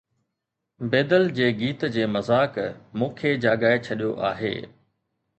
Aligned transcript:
بيدل 0.91 1.25
جي 1.39 1.49
گيت 1.59 1.83
جي 1.97 2.05
مذاق 2.13 2.53
مون 3.01 3.11
کي 3.19 3.35
جاڳائي 3.43 3.77
ڇڏيو 3.89 4.09
آهي 4.31 4.55